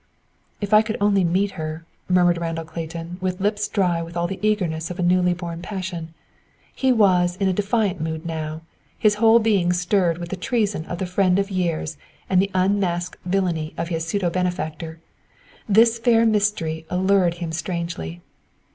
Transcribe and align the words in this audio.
"If 0.61 0.73
I 0.73 0.81
could 0.81 0.97
only 0.99 1.23
meet 1.23 1.51
her," 1.51 1.85
murmured 2.09 2.39
Randall 2.39 2.65
Clayton, 2.65 3.19
with 3.21 3.39
lips 3.39 3.67
dry 3.67 4.01
with 4.01 4.17
all 4.17 4.25
the 4.25 4.39
eagerness 4.41 4.89
of 4.89 4.97
a 4.97 5.03
newly 5.03 5.35
born 5.35 5.61
passion. 5.61 6.15
He 6.73 6.91
was 6.91 7.35
in 7.35 7.47
a 7.47 7.53
defiant 7.53 8.01
mood 8.01 8.25
now, 8.25 8.61
his 8.97 9.13
whole 9.21 9.37
being 9.37 9.71
stirred 9.71 10.17
with 10.17 10.29
the 10.29 10.35
treason 10.37 10.85
of 10.87 10.97
the 10.97 11.05
friend 11.05 11.37
of 11.37 11.51
years 11.51 11.97
and 12.27 12.41
the 12.41 12.49
unmasked 12.55 13.17
villainy 13.25 13.75
of 13.77 13.89
his 13.89 14.07
pseudo 14.07 14.31
benefactor. 14.31 14.99
This 15.69 15.99
fair 15.99 16.25
mystery 16.25 16.83
allured 16.89 17.35
him 17.35 17.51
strangely. 17.51 18.21